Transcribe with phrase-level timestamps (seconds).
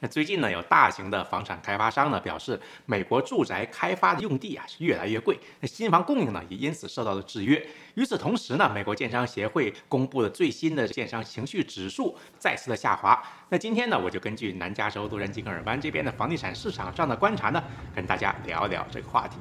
[0.00, 7.64] 那最近呢，有大型的房产开发商呢表示，美国住宅开发的用地啊是越来越贵，那新房供应呢也因此受到了制约。
[7.94, 13.22] 与此同时呢，美国建商协会公布的最新的建商情绪指数再次的下滑。
[13.48, 17.62] 那今天呢，我就根据南加州洛杉矶跟尔湾这边的房地产市场上的观察呢，
[17.94, 19.36] 跟大家聊聊这个话题。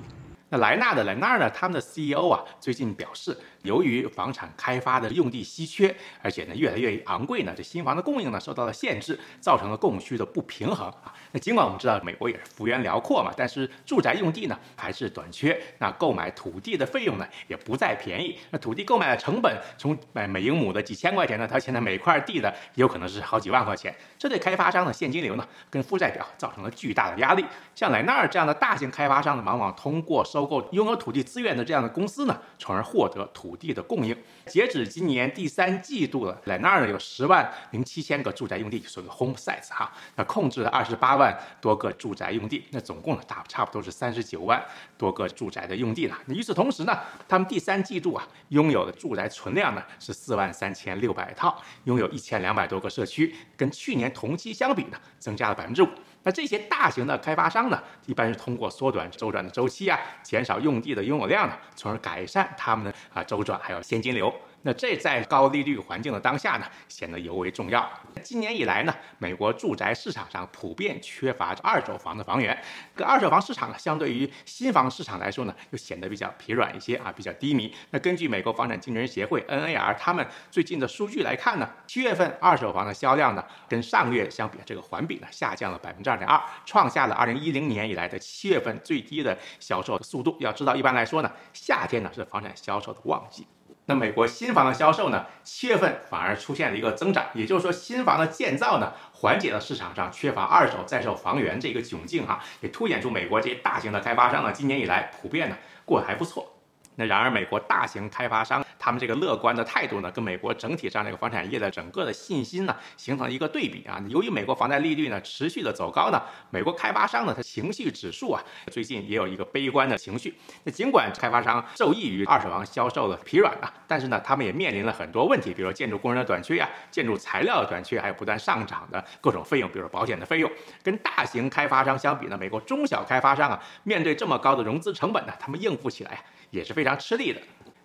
[0.54, 3.36] 那莱纳的莱纳呢，他们的 CEO 啊，最近表示。
[3.64, 11.14] 由于房产开发的用地稀缺，而且呢越来越昂贵呢，这新房的供应呢受到了限制，造成了供需的不平衡啊。
[11.32, 15.58] 那尽管我们知道美国也是幅员辽阔嘛，但是住宅用地呢还是短缺。
[15.78, 18.38] 那购买土地的费用呢也不再便宜。
[18.50, 23.96] 那土地购买的成本从每每英亩的几千块钱呢，它现在每块地的有可能是好几万块钱。
[24.20, 27.46] 这对开发商的现金流呢跟负债表造成了巨大的压力。
[27.74, 33.58] 像莱纳这样的大型开发商呢，往往通过收购拥有土地资源的这样的公司呢，从而获得土。
[33.64, 34.14] 地的供应，
[34.48, 44.62] 截止今年第三季度了，在那儿呢有十万零七千个住宅用地，所谓的 home sites 哈，那控制了二十八万多个住宅用地，那总共呢大差不多是三十九万
[44.98, 46.18] 多个住宅的用地了。
[46.28, 55.88] 与此同时呢，他们第三季度啊拥有的住宅存量呢是四万三千六百套，拥有一千两百多个社区，跟去年同期相比呢增加了百分之五。
[56.26, 60.00] 那这些大型的开发商呢，一般是通过缩短周转的周期啊，
[60.34, 64.34] 减少用地的拥有量呢，从而改善他们的啊周转还有现金流。
[64.64, 67.88] 那这在高利率环境的当下呢，显得尤为重要。
[68.24, 72.58] 今年以来呢，美国住宅市场上普遍缺乏二手房的房源，
[72.96, 77.74] 这二手房市场呢，相对于新房市场来说呢，又显得比较疲软一些啊，比较低迷。
[77.92, 90.38] 那根据美国房产经纪人协会 NAR 他们最近的数据来看呢，七月份二手房的销量呢，跟上个月相比，这个环比呢下降了百分之二点二，创下了二零一零年以来的七月份最低的销售速度。
[90.40, 93.46] 要知道，一般来说呢，夏天呢是房产销售的旺季。
[93.86, 106.50] 那美国新房的销售呢，七月份反而出现了一个增长，也就是说新房的建造呢，缓解了市场上缺乏二手在售房源这个窘境哈，也凸显出美国这些大型的开发商呢，今年以来普遍呢过得还不错。
[106.96, 114.04] 那然而，美国大型开发商他们这个乐观的态度呢，跟美国整体上这个房产业的整个的信心呢，形成一个对比啊。
[114.10, 120.38] 由于美国房贷利率呢持续的走高呢，美国开发商呢，它情绪指数啊，最近也有一个悲观的情绪。
[120.66, 130.52] 那尽管开发商受益于二手房销售的疲软啊，但是呢，他们也面临了很多问题，比如说建筑工人的短缺呀，建筑材料的短缺，还有不断上涨的各种费用，比如保险的费用。
[130.84, 136.20] 跟大型开发商相比呢，美国中小开发商啊，面对这么高的融资成本呢，他们应付起来
[136.50, 137.40] 也是非常吃力的。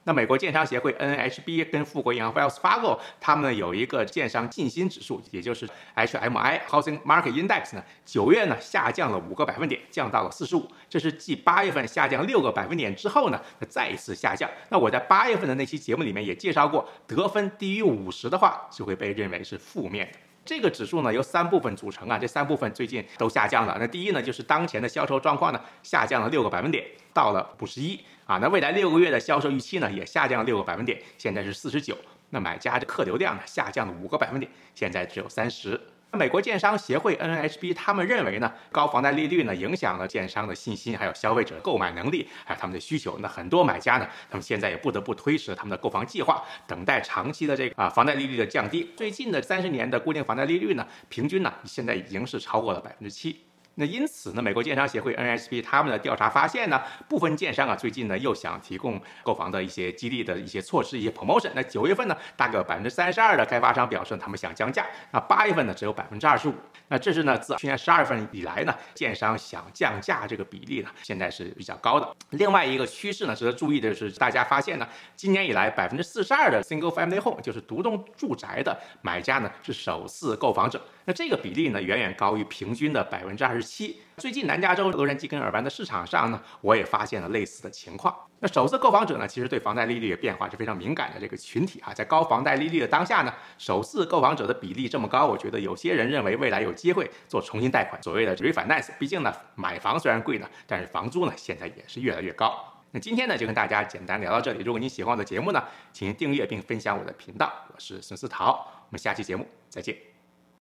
[0.09, 13.39] 那美国建商协会 NHB 跟富国银行 Wells Fargo 他们有一个建商信心指数，也就是 HMI Housing Market Index 呢，九月呢下降了五个百分点，降到了四十五，这是继八月份下降六个百分点之后呢，
[13.69, 14.49] 再一次下降。
[14.71, 20.19] 那我在八月份的那期节目里面也介绍过，得分低于五十的话，就会被认为是负面的。
[20.48, 23.76] 这个指数呢由三部分组成啊，这三部分最近都下降了。
[23.78, 26.82] 那第一呢，就是当前的销售状况呢下降了六个百分点，
[27.12, 28.38] 到了五十一啊。
[28.38, 31.94] 那未来六个月的销售预期呢也下降了六个百分点，现在是四十九。
[32.31, 35.78] 那买家的客流量呢下降了五个百分点，现在只有三十。
[36.13, 43.19] 美国建商协会 NHB 他们认为呢，高房贷利率呢影响了建商的信心，还有消费者购买能力，还有他们的需求。
[43.21, 48.91] 那很多买家呢，他们现在也不得不推迟他们的购房计划，等待长期的这个啊房贷利率的降低。
[48.97, 53.45] 最近的三十年的固定房贷利率呢，平均呢现在已经是超过了百分之七。
[53.78, 61.50] 那因此呢，美国建商协会 NHB 他们的调查发现呢，部分建商啊最近呢又想提供购房的一些激励的一些措施，一些 promotion。
[61.55, 64.84] 那九月份呢，大概百分之三十二的开发商表示他们想降价。
[65.12, 66.55] 那八月份呢，只有百分之二十五。
[66.89, 72.16] 那这是呢自去年十二月份以来呢，建商想降价这个比例呢，现在是比较高的。
[72.31, 80.83] 另外一个趋势呢，值得注意的是，大家发现呢，今年以来百分之四十二的 single family home 就是独栋住宅的买家呢是首次购房者。
[81.05, 84.01] 那这个比例呢，远远高于平均的百分之二十七。
[84.17, 88.15] 最近南加州洛杉矶跟尔湾的市场上呢，我也发现了类似的情况。
[88.41, 98.89] 那首次购房者呢，其实对房贷利率的变化是非常敏感的这个群体啊，在高房贷利率的当下呢，首次购房者的比例这么高，我觉得有些人认为未来有机会做重新贷款，所谓的 refinance。
[98.98, 102.65] 毕竟呢，买房虽然贵呢，但是房租呢现在也是越来越高。
[102.91, 104.65] 那今天呢，就跟大家简单聊到这里。
[104.65, 107.53] 如果你喜欢我的节目呢，请订阅并分享我的频道。
[107.75, 110.17] 我是孙思桃，我们下期节目再见。